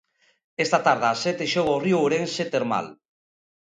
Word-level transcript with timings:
Esta 0.63 0.79
tarde 0.87 1.05
ás 1.13 1.19
sete, 1.25 1.51
xoga 1.53 1.73
o 1.77 1.81
Río 1.85 1.97
Ourense 2.03 2.43
Termal. 2.55 2.87